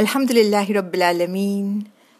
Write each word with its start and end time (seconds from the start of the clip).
الحمد 0.00 0.30
للہ 0.30 0.56
رب 0.74 0.92
العالمین 0.94 1.70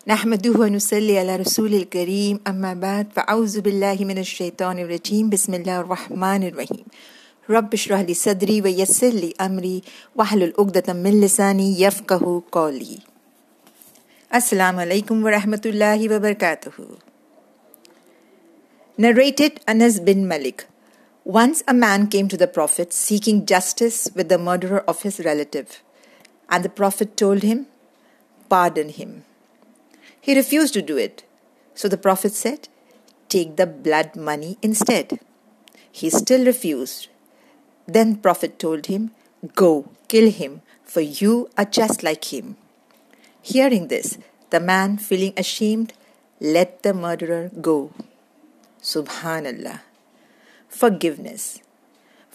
نحمد 0.06 0.46
ونسلی 0.58 1.18
علی 1.20 1.36
رسول 1.42 1.74
الکریم 1.74 2.36
اما 2.50 2.72
بعد 2.80 3.12
فاعوذ 3.14 3.56
باللہ 3.64 4.02
من 4.06 4.18
الشیطان 4.18 4.78
الرجیم 4.84 5.28
بسم 5.32 5.52
اللہ 5.60 5.78
الرحمن 5.84 6.42
الرحیم 6.50 7.52
رب 7.52 7.66
اشرح 7.78 8.02
لی 8.06 8.14
صدری 8.22 8.60
ویسر 8.60 9.10
لی 9.14 9.30
امری 9.46 9.78
واحلل 10.22 10.50
عقدۃ 10.62 10.90
من 11.04 11.20
لسانی 11.24 11.68
یفقهوا 11.82 12.40
قولی 12.60 12.96
السلام 14.42 14.78
علیکم 14.88 15.24
ورحمۃ 15.26 15.68
اللہ 15.74 16.06
وبرکاتہ 16.16 16.80
Narrated 19.08 19.62
Anas 19.74 20.00
بن 20.12 20.28
ملک 20.36 20.62
Once 21.42 21.62
a 21.68 21.76
man 21.88 22.10
came 22.16 22.32
to 22.38 22.42
the 22.46 22.50
Prophet 22.62 23.00
seeking 23.02 23.40
justice 23.58 24.02
with 24.18 24.30
the 24.36 24.46
murderer 24.52 24.86
of 24.92 25.04
his 25.08 25.20
relative. 25.34 25.78
And 26.56 26.66
prophet 26.76 27.18
ٹوڈ 27.18 27.44
hard 28.52 28.78
he refused 30.38 30.72
to 30.72 30.80
do 30.86 30.96
it 31.04 31.20
so 31.78 31.88
they offered 31.88 33.60
blood 33.84 34.16
money 34.28 34.52
until 34.68 36.46
refuse 36.46 36.94
then 37.94 38.26
him 38.88 39.06
go 39.60 39.72
kill 40.12 40.28
who 40.40 41.42
a 41.56 41.62
just 41.76 42.04
like 42.04 42.32
him 42.34 42.52
hearing 43.54 43.86
this 43.88 44.16
the 44.52 44.58
man 44.70 44.96
feeling 45.08 45.38
ashamed 45.40 45.92
let 46.54 46.72
the 46.84 46.92
murderer 47.00 47.46
go 47.66 47.78
so 48.92 49.46
Allah 49.46 49.76
forgiveness 51.02 51.46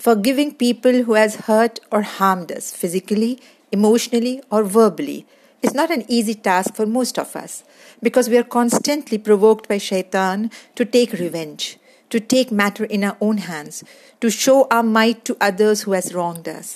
forgiving 0.25 0.49
people 0.59 1.01
who 1.07 1.13
has 1.15 1.37
hurt 1.49 1.79
or 1.93 2.01
harm 2.19 2.43
this 2.49 2.73
physically 2.77 3.35
emotionally 3.73 4.35
or 4.53 4.63
verbally 4.73 5.19
it's 5.63 5.75
not 5.75 5.91
an 5.91 6.01
easy 6.15 6.33
task 6.43 6.75
for 6.77 6.85
most 6.97 7.19
of 7.19 7.35
us 7.37 7.61
because 8.03 8.29
we 8.29 8.37
are 8.37 8.49
constantly 8.55 9.17
provoked 9.27 9.67
by 9.69 9.79
شیطان 9.89 10.45
to 10.75 10.83
take 10.91 11.15
revenge 11.19 11.65
to 12.11 12.17
take 12.29 12.51
matter 12.61 12.85
in this 12.89 13.83
to 14.21 14.29
show 14.39 14.61
I 14.95 15.13
to 15.27 15.33
others 15.49 15.87
who 15.87 15.93
has 15.93 16.11
wrong 16.15 16.41
this 16.49 16.73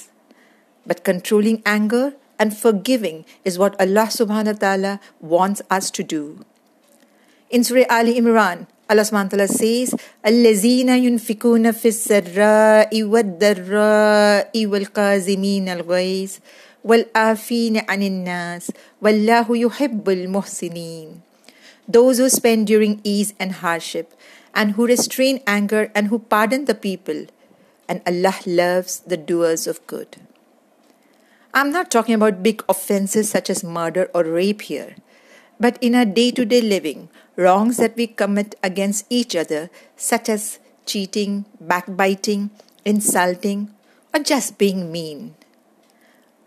but 0.87 1.03
controlling 1.05 1.57
anger 1.69 2.07
and 2.37 2.53
forgiving 2.87 3.05
is 3.47 3.59
what 3.59 3.75
اللہ 3.81 4.09
سبحان 4.17 4.47
العیٰ 4.47 4.95
وان 5.29 5.53
عمران 7.89 8.63
اللہ 8.93 9.03
سمان 9.03 9.27
تعیذ 9.29 9.93
ویلینس 16.89 18.63
weep 19.05 19.91
bill 20.05 20.21
موہسنین 20.35 21.07
those 21.93 22.19
who 22.21 22.25
spend 22.25 22.67
during 22.67 22.95
ease 23.11 23.31
and 23.39 23.51
ہارشپرین 23.61 25.37
anger 25.45 25.83
and 25.93 26.11
who 26.11 26.17
pardon 26.33 26.63
the 26.67 26.73
people's 26.81 28.13
murder 33.77 34.05
or 34.15 34.25
rape 34.35 34.61
here 34.69 34.87
but 35.63 35.77
in 35.81 35.95
day 36.15 36.29
to 36.37 36.43
day 36.49 36.61
لوگ 36.61 36.87
wrongs 37.39 37.79
against 38.61 39.05
each 39.09 39.35
other 39.37 39.63
cheating 40.85 41.41
insulting 42.85 43.65
or 44.11 44.21
جس 44.27 44.51
being 44.59 44.89
mean 44.91 45.27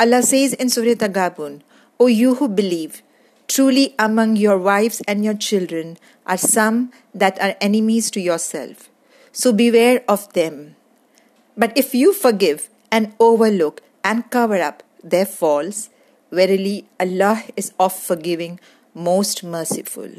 Allah 0.01 0.23
says 0.23 0.55
in 0.55 0.71
Surah 0.73 0.97
Tagabun, 1.01 1.61
O 1.99 2.07
you 2.07 2.37
who 2.37 2.49
believe, 2.49 3.03
truly 3.47 3.95
among 3.99 4.37
your 4.37 4.57
wives 4.57 5.03
and 5.07 5.23
your 5.23 5.35
children 5.35 5.99
are 6.27 6.39
some 6.39 6.91
that 7.15 7.39
are 7.39 7.55
enemies 7.61 8.11
to 8.13 8.21
yourself. 8.29 8.89
So 9.31 9.53
beware 9.53 10.03
of 10.09 10.33
them. 10.33 10.77
But 11.55 11.77
if 11.77 11.95
you 11.95 12.15
forgive 12.15 12.71
and 12.91 13.13
overlook 13.21 13.83
and 14.03 14.31
cover 14.31 14.59
up 14.63 14.83
their 15.05 15.27
faults, 15.27 15.91
verily 16.33 16.87
Allah 16.99 17.43
is 17.55 17.75
oft 17.79 18.03
forgiving, 18.03 18.59
most 18.95 19.45
merciful. 19.45 20.11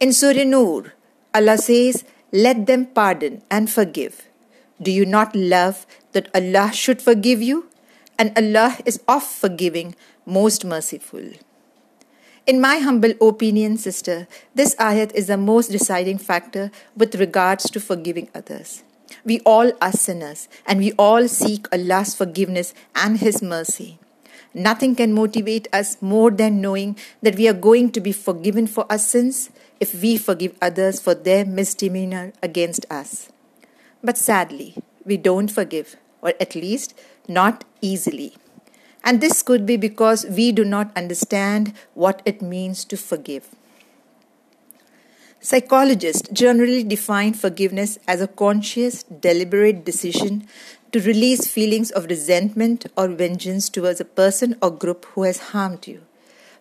In 0.00 0.14
Surah 0.14 0.44
Noor, 0.44 0.94
Allah 1.34 1.58
says, 1.58 2.04
Let 2.32 2.64
them 2.64 2.86
pardon 2.86 3.42
and 3.50 3.68
forgive. 3.68 4.22
Do 4.80 4.90
you 4.90 5.04
not 5.04 5.36
love 5.36 5.86
that 6.12 6.32
Allah 6.34 6.70
should 6.72 7.02
forgive 7.02 7.42
you? 7.42 7.58
and 8.20 8.36
Allah 8.36 8.76
is 8.84 9.02
oft 9.08 9.32
forgiving, 9.34 9.94
most 10.26 10.62
merciful. 10.62 11.26
In 12.46 12.60
my 12.60 12.76
humble 12.76 13.14
opinion, 13.26 13.78
sister, 13.78 14.28
this 14.54 14.74
ayat 14.74 15.14
is 15.14 15.28
the 15.28 15.38
most 15.38 15.70
deciding 15.70 16.18
factor 16.18 16.70
with 16.94 17.14
regards 17.14 17.70
to 17.70 17.80
forgiving 17.80 18.28
others. 18.34 18.82
We 19.24 19.40
all 19.40 19.72
are 19.80 19.92
sinners 19.92 20.48
and 20.66 20.80
we 20.80 20.92
all 21.04 21.28
seek 21.28 21.66
Allah's 21.72 22.14
forgiveness 22.14 22.74
and 22.94 23.18
His 23.20 23.40
mercy. 23.40 23.98
Nothing 24.52 24.94
can 24.94 25.14
motivate 25.14 25.66
us 25.72 25.96
more 26.02 26.30
than 26.30 26.60
knowing 26.60 26.98
that 27.22 27.36
we 27.36 27.48
are 27.48 27.66
going 27.68 27.90
to 27.92 28.02
be 28.02 28.12
forgiven 28.12 28.66
for 28.66 28.84
our 28.90 28.98
sins 28.98 29.48
if 29.78 29.94
we 30.02 30.18
forgive 30.18 30.54
others 30.60 31.00
for 31.00 31.14
their 31.14 31.46
misdemeanor 31.46 32.34
against 32.42 32.84
us. 32.90 33.32
But 34.04 34.18
sadly, 34.18 34.74
we 35.06 35.16
don't 35.16 35.50
forgive, 35.50 35.96
or 36.20 36.34
at 36.38 36.54
least 36.54 37.00
not 37.30 37.64
easily. 37.80 38.34
And 39.02 39.22
this 39.22 39.42
could 39.42 39.64
be 39.64 39.78
because 39.78 40.26
we 40.26 40.52
do 40.52 40.64
not 40.64 40.94
understand 40.94 41.72
what 41.94 42.20
it 42.26 42.42
means 42.42 42.84
to 42.86 42.96
forgive. 42.98 43.48
Psychologists 45.40 46.28
generally 46.30 46.84
define 46.84 47.32
forgiveness 47.32 47.98
as 48.06 48.20
a 48.20 48.28
conscious, 48.28 49.04
deliberate 49.04 49.86
decision 49.86 50.46
to 50.92 51.00
release 51.00 51.46
feelings 51.46 51.90
of 51.90 52.04
resentment 52.06 52.84
or 52.94 53.08
vengeance 53.08 53.70
towards 53.70 54.00
a 54.00 54.04
person 54.04 54.56
or 54.60 54.70
group 54.70 55.06
who 55.06 55.22
has 55.22 55.38
harmed 55.54 55.86
you, 55.86 56.02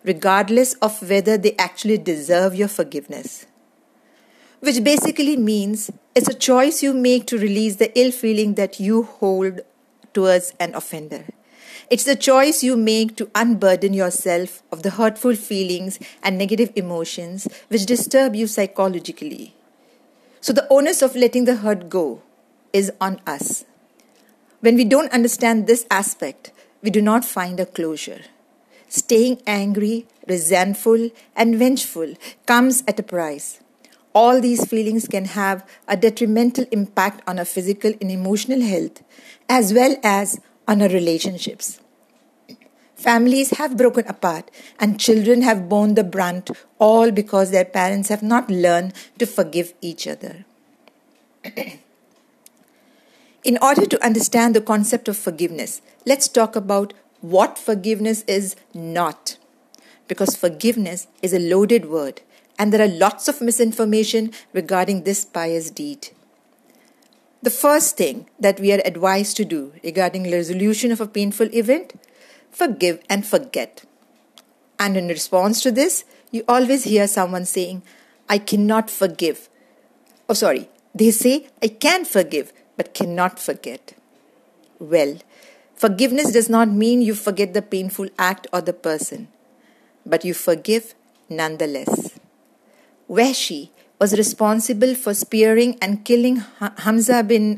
regardless 0.05 0.75
of 0.75 1.09
whether 1.09 1.37
they 1.37 1.53
actually 1.57 1.97
deserve 1.97 2.55
your 2.55 2.69
forgiveness. 2.69 3.47
Which 4.61 4.81
basically 4.81 5.35
means 5.35 5.89
it's 6.15 6.29
a 6.29 6.33
choice 6.33 6.81
you 6.81 6.93
make 6.93 7.25
to 7.27 7.37
release 7.37 7.77
the 7.77 7.91
ill 7.99 8.11
feeling 8.11 8.53
that 8.53 8.79
you 8.79 9.03
hold 9.03 9.59
towards 10.13 10.53
an 10.59 10.75
offender. 10.75 11.25
It's 11.89 12.03
the 12.03 12.15
choice 12.15 12.63
you 12.63 12.77
make 12.77 13.15
to 13.17 13.31
unburden 13.33 13.93
yourself 13.93 14.61
of 14.71 14.83
the 14.83 14.91
hurtful 14.91 15.35
feelings 15.35 15.99
and 16.21 16.37
negative 16.37 16.71
emotions 16.75 17.47
which 17.69 17.85
disturb 17.85 18.35
you 18.35 18.47
psychologically. 18.47 19.55
So 20.41 20.53
the 20.53 20.67
onus 20.69 21.01
of 21.01 21.15
letting 21.15 21.45
the 21.45 21.57
hurt 21.57 21.89
go 21.89 22.21
is 22.71 22.91
on 23.01 23.21
us. 23.25 23.65
When 24.61 24.75
we 24.75 24.83
don't 24.83 25.11
understand 25.11 25.67
this 25.67 25.85
aspect, 25.89 26.51
we 26.81 26.89
do 26.89 27.01
not 27.01 27.25
find 27.25 27.59
a 27.59 27.65
closure. 27.65 28.21
Staying 28.87 29.41
angry, 29.47 30.07
resentful, 30.27 31.09
and 31.35 31.55
vengeful 31.55 32.13
comes 32.45 32.83
at 32.87 32.99
a 32.99 33.03
price. 33.03 33.57
All 34.13 34.39
these 34.41 34.65
feelings 34.65 35.07
can 35.07 35.23
have 35.25 35.63
a 35.87 35.95
detrimental 35.95 36.65
impact 36.71 37.21
on 37.27 37.37
our 37.37 37.45
physical 37.45 37.93
and 38.01 38.09
emotional 38.11 38.61
health, 38.61 39.03
as 39.47 39.71
well 39.73 39.95
as 40.03 40.39
on 40.67 40.81
our 40.81 40.89
relationships. 40.89 41.79
Families 42.95 43.51
have 43.51 43.77
broken 43.77 44.07
apart 44.07 44.49
and 44.79 44.99
children 44.99 45.43
have 45.43 45.69
borne 45.69 45.93
the 45.93 46.03
brunt, 46.03 46.49
all 46.79 47.11
because 47.11 47.51
their 47.51 47.65
parents 47.65 48.09
have 48.09 48.23
not 48.23 48.49
learned 48.49 48.95
to 49.19 49.27
forgive 49.27 49.75
each 49.79 50.07
other. 50.07 50.45
In 53.41 53.57
order 53.61 53.85
to 53.85 54.05
understand 54.05 54.53
the 54.53 54.59
concept 54.59 55.07
of 55.07 55.15
forgiveness, 55.15 55.81
let's 56.05 56.27
talk 56.27 56.57
about 56.57 56.93
what 57.21 57.57
forgiveness 57.57 58.21
is 58.23 58.57
not. 58.73 59.37
Because 60.09 60.35
forgiveness 60.35 61.07
is 61.21 61.31
a 61.33 61.39
loaded 61.39 61.89
word 61.89 62.15
and 62.59 62.73
there 62.73 62.83
are 62.83 62.99
lots 63.01 63.29
of 63.29 63.39
misinformation 63.39 64.31
regarding 64.53 65.03
this 65.03 65.23
pious 65.23 65.71
deed. 65.71 66.09
The 67.41 67.49
first 67.49 67.95
thing 67.95 68.29
that 68.37 68.59
we 68.59 68.73
are 68.73 68.81
advised 68.83 69.37
to 69.37 69.45
do 69.45 69.73
regarding 69.81 70.23
the 70.23 70.33
resolution 70.33 70.91
of 70.91 70.99
a 70.99 71.07
painful 71.07 71.55
event, 71.55 71.93
forgive 72.51 73.01
and 73.09 73.25
forget. 73.25 73.85
And 74.77 74.97
in 74.97 75.07
response 75.07 75.63
to 75.63 75.71
this, 75.71 76.03
you 76.31 76.43
always 76.47 76.83
hear 76.83 77.07
someone 77.07 77.45
saying, 77.45 77.81
I 78.27 78.37
cannot 78.37 78.89
forgive. 78.89 79.49
Oh, 80.27 80.65
they 80.93 81.11
say, 81.11 81.47
I 81.61 81.69
can 81.69 82.03
forgive, 82.03 82.51
but 82.75 82.93
cannot 82.93 83.39
forget. 83.39 83.93
Well, 84.79 85.19
forgiveness 85.75 86.33
does 86.33 86.49
not 86.49 86.67
mean 86.67 87.01
you 87.01 87.15
forget 87.15 87.53
the 87.53 87.61
painful 87.61 88.09
act 88.19 88.47
or 88.51 88.59
the 88.59 88.73
person, 88.73 89.29
but 90.05 90.25
you 90.25 90.33
forgive 90.33 90.93
nonetheless. 91.29 92.07
Wahshi 93.17 93.63
was 94.01 94.13
responsible 94.13 94.93
for 95.03 95.11
spearing 95.13 95.71
and 95.81 95.95
killing 96.05 96.37
Hamza 96.85 97.21
بن 97.27 97.53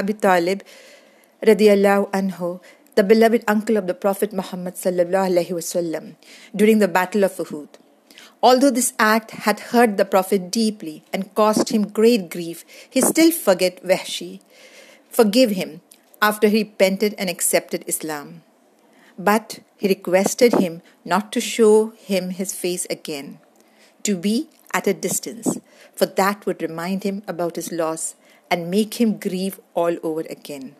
اب 0.00 0.10
طالب 0.20 0.58
ردی 1.48 1.68
اللہ 1.70 2.02
انہو 2.18 2.56
the 2.96 3.02
bill 3.08 3.24
uncle 3.46 3.76
of 3.76 3.88
the 3.88 3.92
prophet 4.02 4.34
Muhammad 4.40 4.76
صلی 4.82 5.00
اللہ 5.04 5.26
علیہ 5.26 5.52
وسلم 5.54 6.10
during 6.52 6.80
the 6.80 6.86
battle 6.98 7.24
of 7.24 7.40
آل 8.48 8.60
دو 8.62 8.68
this 8.78 8.92
at 9.06 9.34
had 9.46 9.60
hurt 9.72 9.98
the 9.98 10.04
prophet 10.10 10.40
deeply 10.54 10.98
and 11.12 11.24
caused 11.36 11.72
him 11.76 11.82
great 11.98 12.34
grief 12.34 12.64
he 12.96 13.00
still 13.04 13.30
ف 13.42 13.48
get 13.60 13.80
Wahshi 13.88 14.30
forgave 15.34 15.48
him 15.62 15.74
after 16.28 16.48
he 16.54 16.64
repented 16.78 17.14
and 17.16 17.28
accepted 17.30 17.82
Islam 17.94 18.30
but 19.24 19.58
he 19.82 19.88
requested 19.88 20.60
him 20.62 20.76
not 21.14 21.32
to 21.34 21.40
show 21.48 21.72
him 22.10 22.28
his 22.40 22.54
face 22.60 22.86
again 22.98 23.32
to 24.04 24.16
be 24.22 24.40
at 24.72 24.86
a 24.86 24.94
distance, 24.94 25.58
for 25.94 26.06
that 26.06 26.46
would 26.46 26.62
remind 26.62 27.02
him 27.02 27.22
about 27.26 27.56
his 27.56 27.72
loss 27.72 28.14
and 28.50 28.70
make 28.70 29.00
him 29.00 29.18
grieve 29.18 29.60
all 29.74 29.96
over 30.02 30.22
again. 30.28 30.74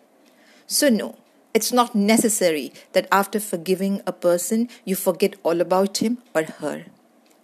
So 0.67 0.89
no, 0.89 1.17
it's 1.53 1.73
not 1.73 1.95
necessary 1.95 2.73
that 2.93 3.09
after 3.11 3.41
forgiving 3.41 4.03
a 4.07 4.13
person, 4.13 4.69
you 4.85 4.97
forget 4.97 5.35
all 5.43 5.61
about 5.61 5.99
him 5.99 6.19
or 6.35 6.45
her. 6.45 6.87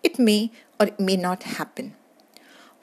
It 0.03 0.19
may 0.19 0.53
or 0.79 0.87
it 0.87 1.00
may 1.00 1.17
not 1.17 1.43
happen. 1.43 1.94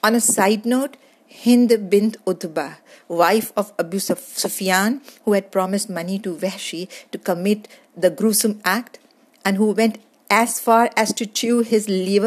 On 0.02 0.14
a 0.14 0.20
side 0.20 0.66
note, 0.66 0.96
Hind 1.26 1.90
bint 1.90 2.16
Utbah, 2.28 2.78
wife 3.08 3.52
of 3.56 3.72
Abu 3.76 3.98
Sufyan, 3.98 5.02
who 5.24 5.32
had 5.32 5.50
promised 5.50 5.90
money 5.90 6.16
to 6.20 6.36
Wahshi 6.36 6.86
to 7.10 7.18
commit 7.18 7.66
the 7.96 8.08
gruesome 8.08 8.60
act 8.64 8.98
and 9.44 9.56
who 9.56 9.72
went 9.72 9.98
percent 10.28 10.68
wailing 10.68 12.22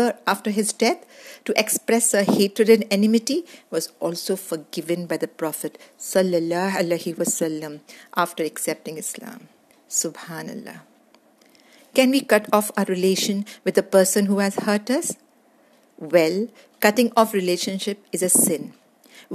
is 17.14 18.24
a 18.24 18.30
sin 18.30 18.70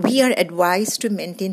we 0.02 0.20
are 0.22 0.30
advised 0.30 0.98
to 1.00 1.08
maintain 1.10 1.52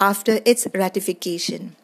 after 0.00 0.40
its 0.44 0.66
ratification, 0.74 1.76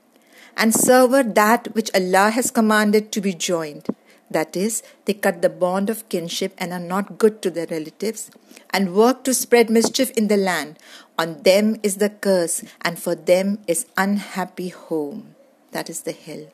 and 0.57 0.75
sever 0.75 1.23
that 1.23 1.75
which 1.75 1.91
Allah 1.95 2.31
has 2.31 2.51
commanded 2.51 3.13
to 3.13 3.21
be 3.21 3.33
joined. 3.33 3.89
That 4.31 4.57
is, 4.57 4.83
they 5.05 5.13
cut 5.13 5.43
the 5.43 5.53
bond 5.53 5.91
of 5.91 6.09
kinship 6.09 6.55
and 6.57 6.73
are 6.73 6.81
not 6.81 7.19
good 7.19 7.43
to 7.43 7.51
their 7.51 7.67
relatives, 7.67 8.31
and 8.71 8.95
work 8.95 9.25
to 9.25 9.35
spread 9.35 9.71
mischief 9.71 10.11
in 10.13 10.29
the 10.29 10.37
land. 10.37 10.79
On 11.19 11.43
them 11.43 11.77
is 11.83 11.97
the 11.97 12.11
curse, 12.11 12.65
and 12.83 12.99
for 12.99 13.15
them 13.15 13.59
is 13.67 13.87
unhappy 13.97 14.69
home. 14.69 15.35
That 15.73 15.89
is 15.89 16.03
the 16.03 16.13
hell. 16.13 16.49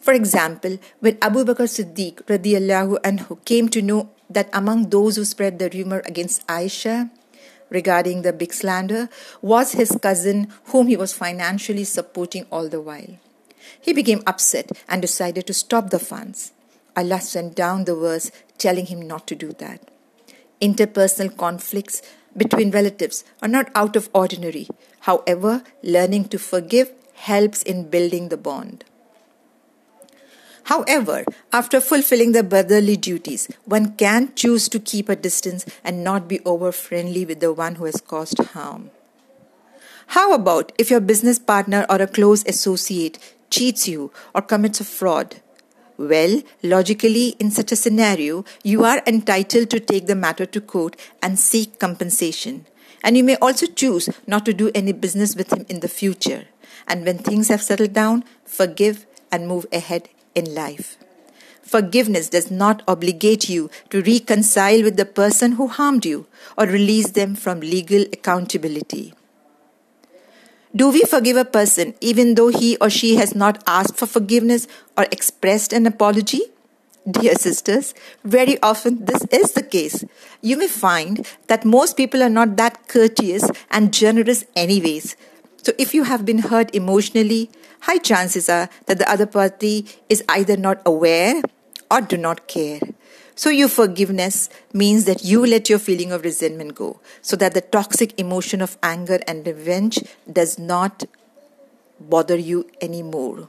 For 0.00 0.12
example, 0.12 0.78
when 0.98 1.18
Abu 1.22 1.44
Bakr 1.44 1.70
Siddiq 1.70 2.26
radiallahu 2.26 2.98
anhu 3.06 3.38
came 3.44 3.68
to 3.70 3.82
know 3.82 4.10
that 4.30 4.50
among 4.52 4.90
those 4.90 5.14
who 5.14 5.24
spread 5.24 5.58
the 5.58 5.70
rumor 5.70 6.02
against 6.04 6.44
Aisha 6.48 7.10
regarding 7.72 8.22
the 8.22 8.32
big 8.32 8.52
slander 8.52 9.08
was 9.40 9.72
his 9.72 9.98
cousin, 10.00 10.52
whom 10.66 10.86
he 10.86 10.96
was 10.96 11.12
financially 11.12 11.84
supporting 11.84 12.46
all 12.52 12.68
the 12.68 12.80
while. 12.80 13.16
He 13.80 13.92
became 13.92 14.22
upset 14.26 14.70
and 14.88 15.02
decided 15.02 15.46
to 15.46 15.54
stop 15.54 15.90
the 15.90 15.98
funds. 15.98 16.52
Allah 16.94 17.20
sent 17.20 17.56
down 17.56 17.84
the 17.84 17.96
verse 17.96 18.30
telling 18.58 18.86
him 18.86 19.00
not 19.00 19.26
to 19.26 19.34
do 19.34 19.52
that. 19.54 19.88
Interpersonal 20.60 21.34
conflicts 21.36 22.02
between 22.36 22.70
relatives 22.70 23.24
are 23.40 23.48
not 23.48 23.70
out 23.74 23.96
of 23.96 24.10
ordinary. 24.14 24.68
However, 25.00 25.64
learning 25.82 26.28
to 26.28 26.38
forgive 26.38 26.92
helps 27.14 27.62
in 27.62 27.88
building 27.88 28.28
the 28.28 28.36
bond. 28.36 28.80
However, 30.64 31.24
after 31.52 31.80
fulfilling 31.80 32.32
the 32.32 32.42
brotherly 32.42 32.96
duties, 32.96 33.48
one 33.64 33.94
can 33.94 34.32
choose 34.34 34.68
to 34.68 34.78
keep 34.78 35.08
a 35.08 35.16
distance 35.16 35.66
and 35.82 36.04
not 36.04 36.28
be 36.28 36.40
over-friendly 36.40 37.26
with 37.26 37.40
the 37.40 37.52
one 37.52 37.76
who 37.76 37.84
has 37.84 38.00
caused 38.00 38.38
harm. 38.38 38.90
How 40.08 40.34
about 40.34 40.72
if 40.78 40.90
your 40.90 41.00
business 41.00 41.38
partner 41.38 41.86
or 41.88 41.96
a 41.96 42.06
close 42.06 42.44
associate 42.44 43.18
cheats 43.50 43.88
you 43.88 44.12
or 44.34 44.42
commits 44.42 44.80
a 44.80 44.84
fraud? 44.84 45.36
Well, 45.98 46.42
logically, 46.62 47.30
in 47.38 47.50
such 47.50 47.72
a 47.72 47.76
scenario, 47.76 48.44
you 48.62 48.84
are 48.84 49.02
entitled 49.06 49.70
to 49.70 49.80
take 49.80 50.06
the 50.06 50.14
matter 50.14 50.46
to 50.46 50.60
court 50.60 50.96
and 51.20 51.38
seek 51.38 51.78
compensation. 51.78 52.66
And 53.04 53.16
you 53.16 53.24
may 53.24 53.36
also 53.36 53.66
choose 53.66 54.08
not 54.26 54.44
to 54.46 54.54
do 54.54 54.70
any 54.74 54.92
business 54.92 55.34
with 55.34 55.52
him 55.52 55.66
in 55.68 55.80
the 55.80 55.88
future. 55.88 56.44
And 56.86 57.04
when 57.04 57.18
things 57.18 57.48
have 57.48 57.62
settled 57.62 57.92
down, 57.92 58.24
forgive 58.40 59.06
and 59.30 59.48
move 59.48 59.66
ahead 59.72 60.08
in 60.34 60.54
life. 60.54 60.96
Forgiveness 61.62 62.28
does 62.28 62.50
not 62.50 62.82
obligate 62.86 63.48
you 63.48 63.70
to 63.90 64.02
reconcile 64.02 64.82
with 64.82 64.96
the 64.96 65.04
person 65.04 65.52
who 65.52 65.68
harmed 65.68 66.04
you 66.04 66.26
or 66.58 66.66
release 66.66 67.12
them 67.12 67.34
from 67.34 67.60
legal 67.60 68.02
accountability. 68.12 69.14
Do 70.74 70.90
we 70.90 71.02
forgive 71.02 71.36
a 71.36 71.44
person 71.44 71.94
even 72.00 72.34
though 72.34 72.48
he 72.48 72.76
or 72.78 72.90
she 72.90 73.16
has 73.16 73.34
not 73.34 73.62
asked 73.66 73.96
for 73.96 74.06
forgiveness 74.06 74.66
or 74.96 75.06
expressed 75.10 75.72
an 75.72 75.86
apology? 75.86 76.42
Dear 77.10 77.34
sisters, 77.34 77.94
very 78.24 78.60
often 78.62 79.04
this 79.04 79.24
is 79.30 79.52
the 79.52 79.62
case. 79.62 80.04
You 80.40 80.56
may 80.56 80.68
find 80.68 81.26
that 81.48 81.64
most 81.64 81.96
people 81.96 82.22
are 82.22 82.30
not 82.30 82.56
that 82.56 82.88
courteous 82.88 83.50
and 83.70 83.92
generous 83.92 84.44
anyways. 84.56 85.16
So 85.62 85.72
if 85.78 85.94
you 85.94 86.04
have 86.04 86.24
been 86.24 86.38
hurt 86.38 86.74
emotionally, 86.74 87.50
high 87.82 87.98
chances 87.98 88.48
are 88.48 88.68
that 88.86 88.98
the 88.98 89.10
other 89.10 89.26
party 89.26 89.86
is 90.08 90.24
either 90.28 90.56
not 90.56 90.82
aware 90.86 91.42
or 91.90 92.00
do 92.00 92.16
not 92.16 92.48
care. 92.48 92.80
So 93.34 93.50
your 93.50 93.68
forgiveness 93.68 94.50
means 94.72 95.04
that 95.04 95.24
you 95.24 95.44
let 95.44 95.68
your 95.68 95.78
feeling 95.78 96.12
of 96.12 96.24
resentment 96.24 96.74
go 96.74 97.00
so 97.22 97.36
that 97.36 97.54
the 97.54 97.64
toxic 97.76 98.18
emotion 98.18 98.60
of 98.60 98.76
anger 98.82 99.20
and 99.26 99.46
revenge 99.46 100.00
does 100.30 100.58
not 100.58 101.04
bother 102.00 102.36
you 102.36 102.68
anymore. 102.80 103.48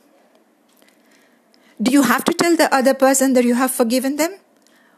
Do 1.82 1.92
you 1.92 2.04
have 2.04 2.24
to 2.26 2.34
tell 2.34 2.56
the 2.56 2.74
other 2.74 2.94
person 2.94 3.34
that 3.34 3.44
you 3.44 3.56
have 3.56 3.72
forgiven 3.72 4.16
them? 4.16 4.40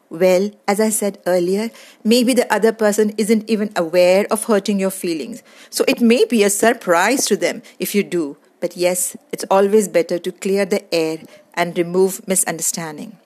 Well, 0.09 0.51
as 0.67 0.79
I 0.79 0.89
said 0.89 1.19
earlier, 1.25 1.71
maybe 2.03 2.35
the 2.35 2.47
other 2.53 2.71
person 2.71 3.09
isn't 3.17 3.49
even 3.49 3.71
aware 3.75 4.27
of 4.29 4.43
hurting 4.43 4.79
your 4.79 4.91
feelings. 4.91 5.41
So 5.71 5.83
it 5.87 5.99
may 5.99 6.25
be 6.25 6.43
a 6.43 6.49
surprise 6.49 7.25
to 7.25 7.35
them 7.35 7.63
if 7.79 7.95
you 7.95 8.03
do. 8.03 8.25
But 8.65 8.75
yes, 8.75 9.15
it's 9.31 9.45
always 9.51 9.87
better 9.87 10.17
to 10.17 10.31
clear 10.31 10.65
the 10.65 10.91
air 10.91 11.19
and 11.53 11.77
remove 11.77 12.27
misunderstanding. 12.27 13.19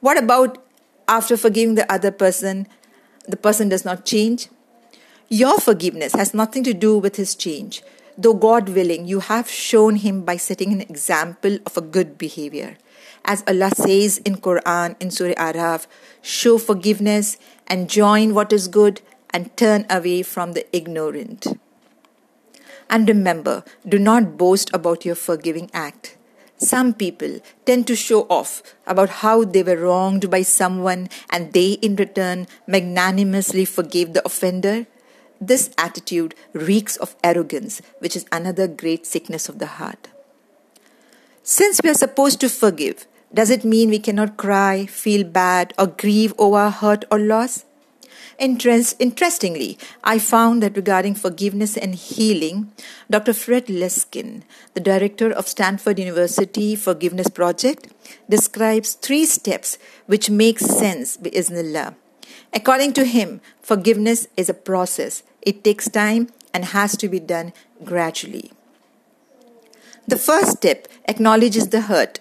What 0.00 0.18
about 0.18 0.62
after 1.08 1.38
forgiving 1.38 1.76
the 1.76 1.90
other 1.90 2.10
person, 2.10 2.66
the 3.26 3.38
person 3.38 3.70
does 3.70 3.86
not 3.86 4.04
change? 4.04 4.48
Your 5.30 5.56
forgiveness 5.56 6.12
has 6.12 6.34
nothing 6.34 6.62
to 6.64 6.74
do 6.74 6.98
with 6.98 7.16
his 7.16 7.34
change, 7.34 7.82
though 8.18 8.34
God 8.34 8.68
willing, 8.68 9.08
you 9.08 9.20
have 9.20 9.48
shown 9.48 9.96
him 9.96 10.26
by 10.26 10.36
setting 10.36 10.74
an 10.74 10.82
example 10.82 11.58
of 11.64 11.78
a 11.78 11.88
good 11.96 12.18
behavior. 12.18 12.76
As 13.24 13.42
Allah 13.48 13.70
says 13.74 14.18
in 14.26 14.36
Quran, 14.36 14.94
in 15.00 15.10
Surah 15.10 15.52
Araf, 15.52 15.86
show 16.20 16.58
forgiveness 16.58 17.38
and 17.66 17.88
join 17.88 18.34
what 18.34 18.52
is 18.52 18.68
good 18.68 19.00
and 19.30 19.56
turn 19.56 19.86
away 19.88 20.20
from 20.20 20.52
the 20.52 20.66
ignorant. 20.76 21.46
And 22.88 23.08
remember, 23.08 23.64
do 23.88 23.98
not 23.98 24.36
boast 24.36 24.70
about 24.72 25.04
your 25.04 25.14
forgiving 25.14 25.70
act. 25.72 26.16
Some 26.56 26.94
people 26.94 27.40
tend 27.66 27.86
to 27.86 27.96
show 27.96 28.22
off 28.22 28.62
about 28.86 29.16
how 29.22 29.44
they 29.44 29.62
were 29.62 29.76
wronged 29.76 30.30
by 30.30 30.42
someone 30.42 31.08
and 31.30 31.52
they 31.52 31.72
in 31.88 31.96
return 31.96 32.46
magnanimously 32.66 33.64
forgave 33.64 34.14
the 34.14 34.24
offender. 34.24 34.86
This 35.38 35.70
attitude 35.76 36.34
reeks 36.54 36.96
of 36.96 37.14
arrogance, 37.22 37.82
which 37.98 38.16
is 38.16 38.24
another 38.32 38.66
great 38.66 39.04
sickness 39.04 39.50
of 39.50 39.58
the 39.58 39.66
heart. 39.80 40.08
Since 41.42 41.80
we 41.82 41.90
are 41.90 42.02
supposed 42.02 42.40
to 42.40 42.48
forgive, 42.48 43.06
does 43.34 43.50
it 43.50 43.62
mean 43.62 43.90
we 43.90 43.98
cannot 43.98 44.38
cry, 44.38 44.86
feel 44.86 45.24
bad, 45.24 45.74
or 45.78 45.88
grieve 45.88 46.32
over 46.38 46.70
hurt 46.70 47.04
or 47.10 47.18
loss? 47.18 47.54
Interestingly, 48.38 49.78
I 50.04 50.18
found 50.18 50.62
that 50.62 50.76
regarding 50.76 51.14
forgiveness 51.14 51.74
and 51.76 51.94
healing, 51.94 52.70
Dr. 53.10 53.32
Fred 53.32 53.66
Leskin, 53.66 54.42
the 54.74 54.80
director 54.80 55.30
of 55.30 55.48
Stanford 55.48 55.98
University 55.98 56.76
Forgiveness 56.76 57.30
Project, 57.30 57.88
describes 58.28 58.94
3 58.94 59.24
steps 59.24 59.78
which 60.04 60.28
make 60.28 60.58
sense, 60.58 61.16
bi-iznillah. 61.16 61.94
According 62.52 62.92
to 62.94 63.04
him, 63.04 63.40
forgiveness 63.62 64.26
is 64.36 64.50
a 64.50 64.54
process. 64.54 65.22
It 65.40 65.64
takes 65.64 65.88
time 65.88 66.28
and 66.52 66.66
has 66.66 66.96
to 66.98 67.08
be 67.08 67.20
done 67.20 67.54
gradually. 67.84 68.52
The 70.06 70.16
first 70.16 70.50
step 70.50 70.88
acknowledges 71.08 71.68
the 71.68 71.82
hurt, 71.82 72.20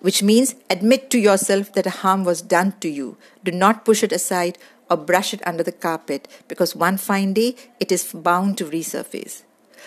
which 0.00 0.22
means 0.22 0.54
admit 0.68 1.10
to 1.10 1.18
yourself 1.18 1.72
that 1.72 1.86
a 1.86 1.90
harm 1.90 2.24
was 2.24 2.42
done 2.42 2.74
to 2.80 2.88
you. 2.88 3.16
Do 3.42 3.52
not 3.52 3.84
push 3.84 4.02
it 4.02 4.10
aside 4.10 4.58
or 4.90 4.96
brush 4.96 5.32
it 5.32 5.46
under 5.46 5.62
the 5.62 5.72
carpet 5.72 6.28
because 6.48 6.76
one 6.76 6.96
fine 6.96 7.32
day 7.32 7.54
it 7.80 7.92
is 7.92 8.12
bound 8.12 8.58
to 8.58 8.64
resurface. 8.64 9.42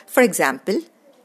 For 0.05 0.23
example, 0.23 0.81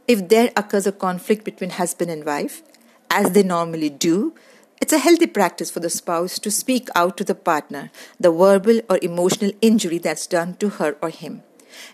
if 0.07 0.29
there 0.29 0.51
occurs 0.57 0.87
a 0.87 0.93
conflict 0.93 1.45
between 1.45 1.71
husband 1.71 2.11
and 2.11 2.25
wife, 2.25 2.63
as 3.11 3.33
they 3.33 3.43
normally 3.43 3.91
do, 3.91 4.35
it's 4.81 4.93
a 4.93 4.99
healthy 4.99 5.27
practice 5.27 5.71
for 5.71 5.81
the 5.81 5.91
spouse 5.91 6.39
to 6.41 6.51
speak 6.51 6.89
out 6.95 7.17
to 7.17 7.25
the 7.25 7.37
partner 7.37 7.91
the 8.19 8.33
verbal 8.33 8.81
or 8.91 8.99
emotional 9.01 9.53
injury 9.61 9.99
that's 9.99 10.27
done 10.27 10.57
to 10.57 10.69
her 10.81 10.97
or 11.01 11.11
him. 11.11 11.43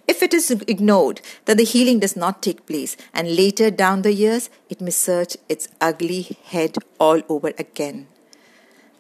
If 0.09 0.23
it 0.23 0.35
is 0.35 0.51
ignored, 0.51 1.21
then 1.45 1.59
the 1.59 1.65
healing 1.65 2.01
does 2.01 2.17
not 2.17 2.43
take 2.43 2.67
place, 2.67 2.97
and 3.15 3.37
later 3.37 3.71
down 3.71 4.03
the 4.03 4.13
years, 4.13 4.51
it 4.69 4.81
may 4.81 4.91
search 4.91 5.37
its 5.49 5.69
ugly 5.81 6.37
head 6.45 6.79
all 6.99 7.23
over 7.29 7.53
again. 7.59 8.09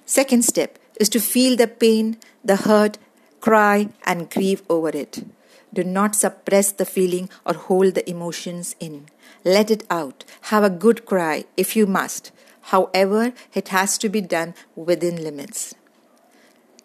Second 0.04 0.44
step 0.44 0.76
is 0.98 1.08
to 1.10 1.20
feel 1.20 1.56
the 1.56 1.66
pain, 1.66 2.16
the 2.44 2.56
hurt, 2.56 2.98
cry 3.40 3.88
and 4.04 4.30
grieve 4.30 4.62
over 4.68 4.88
it. 4.90 5.24
Do 5.72 5.84
not 5.84 6.16
suppress 6.16 6.72
the 6.72 6.84
feeling 6.84 7.28
or 7.44 7.54
hold 7.54 7.94
the 7.94 8.08
emotions 8.08 8.74
in. 8.80 9.06
Let 9.44 9.70
it 9.70 9.84
out. 9.90 10.24
Have 10.52 10.64
a 10.64 10.76
good 10.84 11.04
cry 11.04 11.44
if 11.56 11.76
you 11.76 11.86
must. 11.86 12.32
However, 12.72 13.32
it 13.54 13.68
has 13.68 13.98
to 13.98 14.08
be 14.08 14.20
done 14.20 14.54
within 14.74 15.22
limits. 15.22 15.74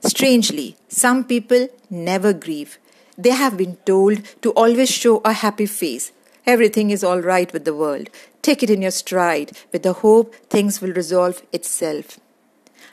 Strangely, 0.01 0.75
some 0.87 1.23
people 1.23 1.69
never 1.89 2.33
grieve. 2.33 2.77
They 3.17 3.31
have 3.31 3.55
been 3.57 3.77
told 3.85 4.21
to 4.41 4.51
always 4.51 4.89
show 4.89 5.21
a 5.23 5.33
happy 5.33 5.65
face. 5.65 6.11
Everything 6.45 6.89
is 6.89 7.03
all 7.05 7.21
right 7.21 7.51
with 7.53 7.63
the 7.63 7.73
world. 7.73 8.09
Take 8.41 8.63
it 8.63 8.69
in 8.69 8.81
your 8.81 8.91
stride 8.91 9.51
with 9.71 9.83
the 9.83 9.93
hope 9.93 10.35
things 10.35 10.81
will 10.81 10.91
resolve 10.91 11.41
itself. 11.53 12.19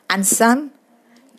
And 0.09 0.25
some 0.25 0.69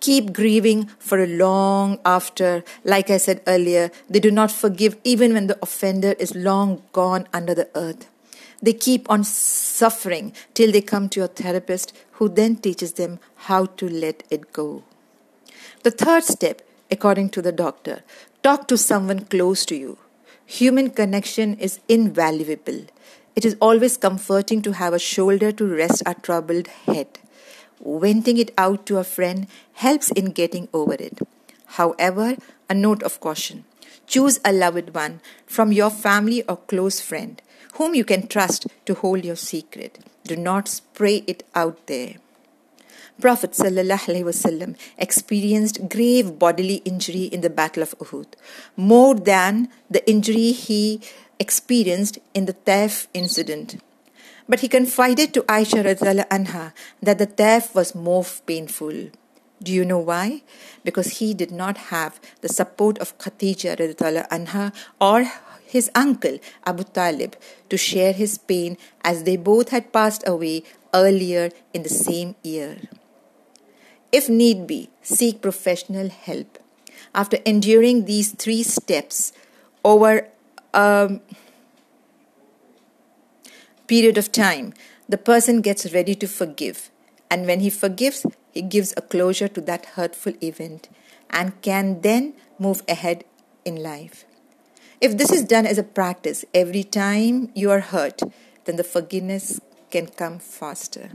keep 0.02 0.34
grieving 0.34 0.88
for 1.00 1.24
a 1.24 1.28
long 1.28 2.00
after. 2.04 2.64
Like 2.84 3.10
I 3.10 3.18
said 3.18 3.42
earlier, 3.48 3.90
they 4.10 4.20
do 4.20 4.32
not 4.32 4.52
forgive 4.52 4.98
even 5.06 5.34
when 5.34 5.48
the 5.48 5.58
offender 5.62 6.14
is 6.20 6.36
long 6.36 6.82
gone 6.92 7.28
under 7.32 7.56
the 7.56 7.70
earth. 7.76 8.10
They 8.62 8.74
keep 8.74 9.10
on 9.10 9.24
suffering 9.24 10.34
till 10.54 10.72
they 10.72 10.82
come 10.82 11.10
to 11.10 11.22
your 11.22 11.30
therapist, 11.30 11.94
who 12.14 12.28
then 12.28 12.58
teaches 12.58 12.94
them 12.94 13.20
how 13.48 13.66
to 13.66 13.88
let 13.88 14.24
it 14.30 14.54
go. 14.54 14.84
The 15.84 15.92
third 15.92 16.24
step, 16.24 16.62
according 16.92 17.30
to 17.30 17.42
the 17.42 17.52
doctor, 17.52 18.04
talk 18.44 18.68
to 18.68 18.78
someone 18.78 19.22
close 19.22 19.66
to 19.68 19.76
you. 19.76 19.98
Human 20.46 20.92
connection 20.92 21.58
is 21.58 21.80
invaluable. 21.88 22.86
It 23.36 23.46
is 23.46 23.56
always 23.60 23.98
comforting 23.98 24.62
to 24.64 24.74
have 24.74 24.94
a 24.94 25.00
shoulder 25.00 25.52
to 25.54 25.66
rest 25.66 26.04
our 26.06 26.16
troubled 26.16 26.68
head. 26.68 27.18
Venting 27.86 28.40
it 28.40 28.52
out 28.60 28.80
to 28.88 28.98
a 28.98 29.04
friend 29.14 29.46
helps 29.84 30.12
in 30.16 30.28
getting 30.38 30.66
over 30.80 31.02
it 31.06 31.24
however 31.98 32.34
note 32.76 33.04
of 33.04 33.18
کو 33.20 33.34
choose 34.14 34.40
a 34.44 34.52
لن 34.52 35.16
from 35.56 35.72
your 35.72 35.90
family 36.02 36.40
or 36.48 36.56
close 36.68 37.02
friend 37.04 37.42
whom 37.80 37.94
you 37.96 38.04
can 38.08 38.22
trust 38.30 38.68
to 38.88 38.94
hold 39.04 39.26
your 39.26 39.36
secret 39.44 39.98
do 40.30 40.36
not 40.42 40.68
spray 40.70 41.16
it 41.30 41.44
out 41.62 41.88
the 41.90 42.06
prophet 43.22 43.56
صلی 43.56 43.80
اللہ 43.80 44.10
علیہ 44.10 44.24
وسلم 44.24 44.72
experienced 44.98 45.80
grave 45.94 46.32
bodily 46.40 46.78
injury 46.90 47.28
in 47.32 47.44
the 47.44 47.48
battle 47.56 47.82
of 47.82 47.96
اہوت 48.02 48.36
more 48.92 49.16
than 49.26 49.64
the 49.94 50.00
injury 50.12 50.52
he 50.70 50.86
experienced 51.38 52.20
in 52.34 53.06
incident 53.22 53.76
but 54.52 54.64
he 54.64 54.68
can 54.68 54.86
find 54.94 55.20
it 55.20 55.34
to 55.36 55.42
آئی 55.48 55.66
چر 55.66 55.84
رتالا 55.86 56.24
انہا 56.36 56.68
that 57.06 57.20
the 57.20 57.24
death 57.38 57.68
was 57.76 57.92
more 58.06 58.24
painful 58.78 59.00
do 59.66 59.74
you 59.74 59.84
know 59.88 60.02
why 60.06 60.32
because 60.86 61.08
he 61.22 61.32
did 61.38 61.52
not 61.60 61.78
have 61.92 62.08
the 62.44 62.48
support 62.54 63.00
of 63.02 63.14
ختیج 63.26 63.66
رجتالا 63.82 64.22
انہا 64.36 64.68
or 65.08 65.22
his 65.74 65.90
uncle 66.02 66.36
Abu 66.72 66.84
Talib 66.94 67.36
to 67.72 67.78
share 67.86 68.22
his 68.22 68.38
pain 68.48 68.74
as 69.10 69.26
they 69.26 69.38
both 69.48 69.74
had 69.74 69.92
passed 69.94 70.28
away 70.30 70.60
earlier 71.02 71.48
in 71.74 71.86
the 71.86 71.94
same 72.04 72.32
year 72.44 72.74
if 74.16 74.30
need 74.30 74.68
be 74.68 74.84
seek 75.16 75.42
professional 75.44 76.08
help 76.28 76.58
after 77.22 77.38
enduring 77.54 78.02
these 78.12 78.34
three 78.44 78.60
steps 78.62 79.32
over 79.90 80.16
period 83.92 84.16
of 84.16 84.32
time, 84.32 84.72
the 85.12 85.20
person 85.20 85.60
gets 85.60 85.92
ready 85.92 86.16
to 86.16 86.24
forgive. 86.24 86.88
And 87.28 87.44
when 87.44 87.60
he 87.60 87.70
forgives, 87.70 88.24
he 88.56 88.64
gives 88.64 88.96
a 88.96 89.04
closure 89.04 89.52
to 89.52 89.60
that 89.68 90.00
hurtful 90.00 90.32
event 90.40 90.88
and 91.28 91.60
can 91.60 92.00
then 92.00 92.32
move 92.56 92.84
ahead 92.88 93.28
in 93.68 93.84
life. 93.84 94.24
If 95.02 95.20
this 95.20 95.32
is 95.32 95.44
done 95.44 95.68
as 95.68 95.76
a 95.76 95.90
practice 96.00 96.46
every 96.54 96.86
time 96.88 97.52
you 97.54 97.68
are 97.76 97.84
hurt, 97.84 98.22
then 98.64 98.80
the 98.80 98.88
forgiveness 98.88 99.60
can 99.90 100.08
come 100.08 100.40
faster. 100.40 101.12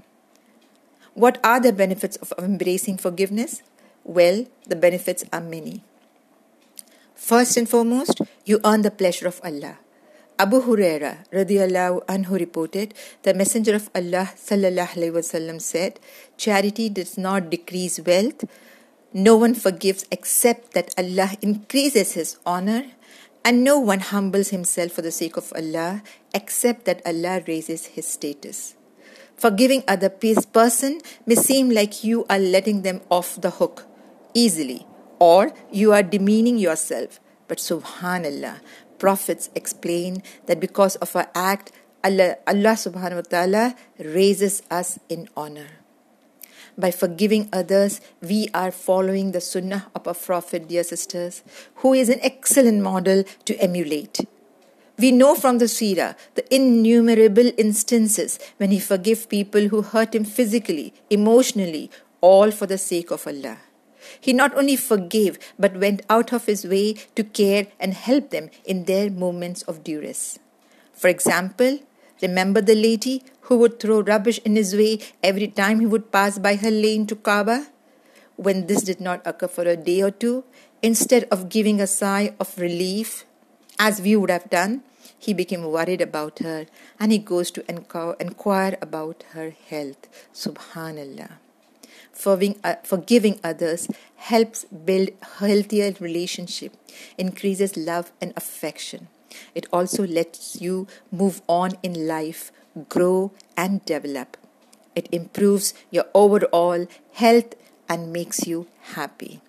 What 1.15 1.41
are 1.41 1.61
the 1.61 1.73
benefits 1.73 2.21
of 2.21 2.37
embracing 2.37 3.01
forgiveness? 3.01 3.65
Well, 4.05 4.45
the 4.69 4.77
benefits 4.77 5.25
are 5.33 5.41
many. 5.41 5.81
First 7.15 7.57
and 7.57 7.65
foremost, 7.65 8.21
you 8.45 8.61
earn 8.61 8.83
the 8.83 8.93
pleasure 8.93 9.27
of 9.27 9.41
Allah. 9.41 9.75
Abu 10.45 10.59
Hurairah 10.67 11.11
رضی 11.35 11.59
اللہ 11.63 12.13
عنہ 12.15 12.37
دا 13.25 13.33
messenger 13.37 13.75
of 13.75 13.89
Allah 14.01 14.35
صلی 14.49 14.67
اللہ 14.67 14.91
علیہ 14.97 15.11
وسلم 15.11 15.59
said 15.67 15.99
charity 16.45 16.89
does 16.97 17.17
not 17.19 17.43
decrease 17.51 17.99
wealth 18.07 18.45
no 19.27 19.39
one 19.41 19.53
gives 19.83 20.05
except 20.11 20.75
that 20.75 20.91
Allah 21.05 21.33
his 21.75 22.35
honour 22.57 22.81
and 23.45 23.67
no 23.69 23.81
one 23.87 23.99
humbles 24.13 24.53
himself 24.53 24.95
for 24.97 25.05
the 25.05 25.11
sake 25.23 25.39
of 25.39 25.53
Allah 25.63 25.97
except 26.41 26.87
that 26.87 27.01
Allah 27.13 27.39
raises 27.49 27.87
his 27.97 28.07
status 28.07 28.61
forgiving 29.61 29.79
ادا 29.87 30.09
peace 30.21 30.53
person 30.53 30.99
may 31.27 31.35
seem 31.47 31.71
like 31.71 32.05
you 32.07 32.23
are 32.35 32.39
letting 32.39 32.81
them 32.83 32.99
off 33.21 33.35
the 33.43 33.49
hook 33.61 33.81
easily 34.45 34.79
or 35.31 35.47
you 35.83 35.93
are 35.93 36.03
demeaning 36.11 36.59
yourself 36.89 37.19
but 37.51 37.61
سبحان 37.61 38.25
اللہ 38.25 38.57
prophet 39.01 39.49
explained 39.59 40.15
that 40.49 40.57
because 40.59 40.97
of 41.01 41.17
uh 41.17 41.25
it 41.47 41.71
Allah 42.07 42.33
Allah 42.53 42.75
سبحان 42.79 43.13
و 43.13 43.21
تعالی 43.31 43.67
raises 44.15 44.61
us 44.81 44.97
in 45.11 45.25
honour 45.47 45.75
by 46.81 46.93
ف 46.99 47.05
گیوگ 47.21 47.43
others 47.59 47.99
we 48.29 48.45
are 48.63 48.71
following 48.85 49.31
the 49.33 49.41
سنا 49.41 49.77
of 50.01 50.09
prophet 50.31 50.69
dear 50.69 50.83
sisters 50.95 51.41
who's 51.85 52.11
an 52.11 52.19
excellent 52.23 52.83
model 52.83 53.23
to 53.45 53.55
emulate 53.67 54.21
we 55.03 55.11
know 55.11 55.33
from 55.41 55.59
the 55.59 55.67
Sierra 55.67 56.11
the 56.37 56.43
innumerable 56.57 57.51
instances 57.57 58.39
when 58.61 58.73
you 58.73 58.79
few 59.03 59.15
people 59.29 59.67
who 59.73 59.81
hit 59.95 60.17
him 60.17 60.25
physically 60.37 60.89
emotionally 61.17 61.87
all 62.33 62.51
for 62.59 62.69
the 62.69 62.77
sake 62.89 63.13
of 63.13 63.27
Allah 63.29 63.66
He 64.21 64.33
not 64.33 64.57
only 64.57 64.77
forgave, 64.77 65.39
but 65.59 65.77
went 65.77 66.03
out 66.09 66.33
of 66.33 66.47
his 66.47 66.65
way 66.65 66.95
to 67.15 67.25
care 67.25 67.67
and 67.79 67.95
help 67.95 68.31
them 68.31 68.51
in 68.65 68.85
their 68.85 69.11
moments 69.11 69.63
of 69.63 69.83
duress. 69.83 70.39
For 70.93 71.09
example, 71.09 71.81
remember 72.23 72.61
the 72.61 72.75
lady 72.75 73.25
who 73.43 73.59
would 73.59 73.79
throw 73.79 74.01
rubbish 74.01 74.41
in 74.45 74.57
his 74.57 74.75
way 74.75 75.01
every 75.23 75.49
time 75.49 75.81
he 75.81 75.87
would 75.87 76.13
pass 76.13 76.39
by 76.39 76.57
her 76.57 76.71
lane 76.71 77.07
to 77.09 77.17
Kaaba? 77.17 77.69
When 78.37 78.67
this 78.67 78.83
did 78.83 79.01
not 79.01 79.23
occur 79.25 79.49
for 79.49 79.65
a 79.65 79.77
day 79.77 80.03
or 80.03 80.11
two, 80.11 80.45
instead 80.83 81.25
of 81.31 81.49
giving 81.49 81.81
a 81.81 81.87
sigh 81.87 82.35
of 82.39 82.59
relief, 82.59 83.25
as 83.79 84.01
we 84.01 84.15
would 84.15 84.31
have 84.31 84.51
done, 84.51 84.83
he 85.19 85.33
became 85.33 85.65
worried 85.65 86.03
about 86.03 86.41
her 86.41 86.67
and 87.01 87.13
he 87.13 87.19
goes 87.19 87.51
to 87.53 87.65
inquire 87.71 88.77
about 88.83 89.25
her 89.33 89.51
health. 89.69 90.09
Subhanallah. 90.35 91.31
Uh, 92.25 92.37
forgiving 92.83 93.39
others 93.45 93.89
helps 94.17 94.65
build 94.65 95.11
healthier 95.39 95.95
relationship, 96.01 96.73
increases 97.19 97.77
love 97.77 98.11
and 98.21 98.33
affection. 98.37 99.09
It 99.55 99.67
also 99.73 100.07
lets 100.07 100.61
you 100.61 100.87
move 101.13 101.43
on 101.47 101.73
in 101.83 102.07
life, 102.07 102.51
grow 102.89 103.33
and 103.57 103.85
develop. 103.85 104.37
It 104.95 105.09
improves 105.13 105.75
your 105.91 106.07
overall 106.15 106.87
health 107.13 107.55
and 107.89 108.13
makes 108.13 108.47
you 108.47 108.67
happy. 108.95 109.41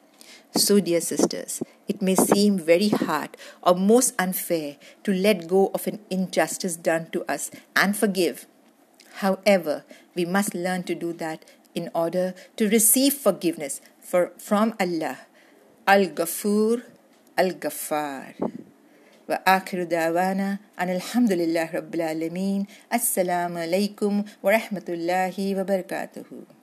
So 0.55 0.79
dear 0.79 1.01
sisters, 1.01 1.63
it 1.87 2.01
may 2.01 2.15
seem 2.15 2.59
very 2.59 2.89
hard 2.89 3.37
or 3.61 3.75
most 3.75 4.13
unfair 4.19 4.77
to 5.03 5.13
let 5.13 5.47
go 5.47 5.71
of 5.73 5.87
an 5.87 5.99
injustice 6.09 6.75
done 6.75 7.09
to 7.11 7.23
us 7.31 7.49
and 7.75 7.95
forgive. 7.95 8.45
However, 9.23 9.85
we 10.13 10.25
must 10.25 10.53
learn 10.53 10.83
to 10.83 10.95
do 10.95 11.13
that 11.13 11.43
in 11.77 11.87
order 12.05 12.29
to 12.57 12.65
receive 12.71 13.09
favours 13.23 13.79
from 14.45 14.69
Allah 14.85 15.19
الغفور 15.95 16.77
الغفار 17.43 18.41
و 19.29 19.33
آخر 19.57 19.83
داوانہ 19.91 20.49
الحمد 20.89 21.31
اللہ 21.31 21.75
رب 21.75 21.93
العلوم 21.93 22.61
السلام 22.99 23.57
علیکم 23.67 24.21
ورحمۃ 24.43 24.89
اللہ 24.99 25.39
وبرکاتہ 25.59 26.55